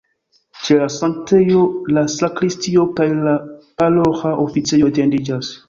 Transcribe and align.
Ĉe 0.67 0.77
la 0.83 0.87
sanktejo 0.93 1.61
la 1.97 2.05
sakristio 2.15 2.87
kaj 3.01 3.09
la 3.29 3.37
paroĥa 3.85 4.35
oficejo 4.49 4.93
etendiĝas. 4.95 5.57